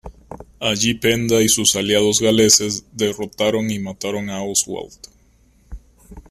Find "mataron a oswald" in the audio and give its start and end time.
3.77-4.93